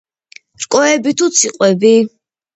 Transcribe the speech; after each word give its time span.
რკოები 0.65 1.13
თუ 1.21 1.29
ციყვები? 1.41 1.95